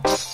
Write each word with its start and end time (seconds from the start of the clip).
Thanks. 0.00 0.27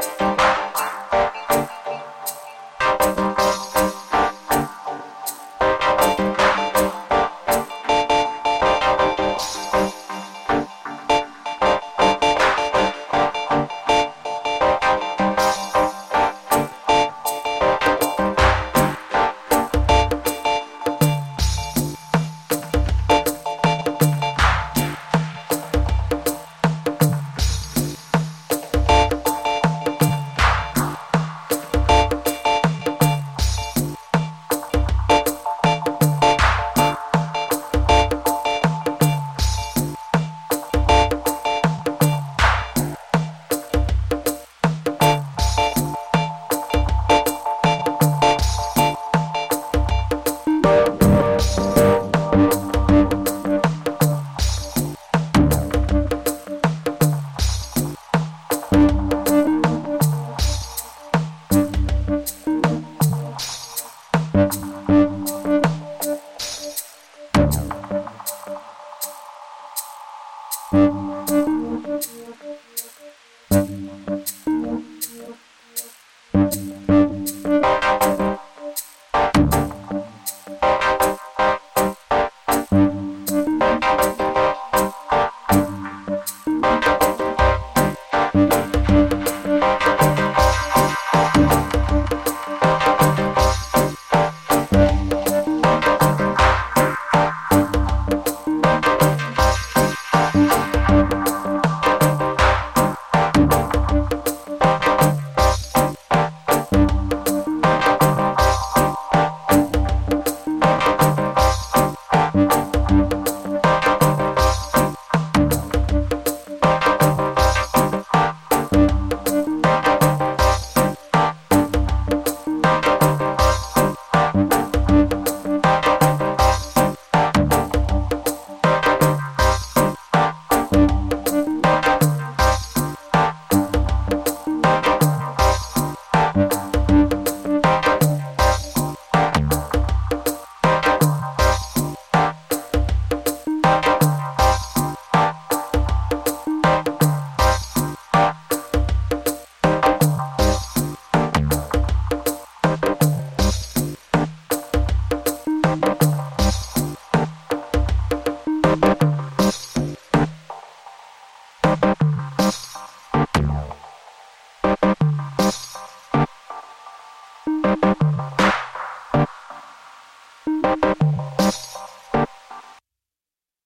Bye. 0.00 0.29